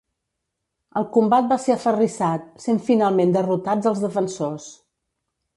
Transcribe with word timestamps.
El 1.01 1.05
combat 1.17 1.51
va 1.51 1.57
ser 1.67 1.75
aferrissat, 1.75 2.49
sent 2.65 2.81
finalment 2.89 3.37
derrotats 3.39 3.93
els 3.93 4.05
defensors. 4.07 4.71